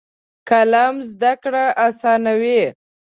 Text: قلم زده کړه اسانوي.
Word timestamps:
قلم 0.49 0.95
زده 1.11 1.33
کړه 1.43 1.65
اسانوي. 1.87 2.61